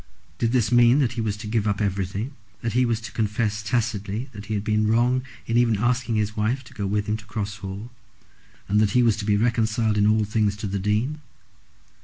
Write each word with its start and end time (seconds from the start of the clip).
Did 0.39 0.51
this 0.51 0.71
mean 0.71 0.97
that 0.97 1.11
he 1.11 1.21
was 1.21 1.37
to 1.37 1.45
give 1.45 1.67
up 1.67 1.79
everything, 1.79 2.33
that 2.63 2.73
he 2.73 2.87
was 2.87 2.99
to 3.01 3.11
confess 3.11 3.61
tacitly 3.61 4.29
that 4.31 4.45
he 4.47 4.55
had 4.55 4.63
been 4.63 4.87
wrong 4.87 5.21
in 5.45 5.57
even 5.57 5.77
asking 5.77 6.15
his 6.15 6.35
wife 6.35 6.63
to 6.63 6.73
go 6.73 6.87
with 6.87 7.05
him 7.05 7.17
to 7.17 7.25
Cross 7.25 7.57
Hall, 7.57 7.91
and 8.67 8.81
that 8.81 8.93
he 8.97 9.03
was 9.03 9.15
to 9.17 9.25
be 9.25 9.37
reconciled 9.37 9.99
in 9.99 10.07
all 10.07 10.23
things 10.25 10.55
to 10.57 10.65
the 10.65 10.79
Dean? 10.79 11.21